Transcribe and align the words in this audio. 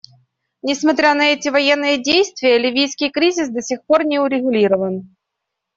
Несмотря 0.63 1.13
на 1.13 1.27
эти 1.27 1.49
военные 1.49 2.01
действия, 2.01 2.57
ливийский 2.57 3.11
кризис 3.11 3.51
до 3.51 3.61
сих 3.61 3.83
пор 3.85 4.03
не 4.03 4.17
урегулирован. 4.19 5.11